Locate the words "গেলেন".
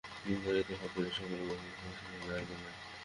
2.49-2.73